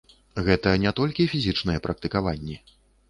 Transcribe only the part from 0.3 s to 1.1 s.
Гэта не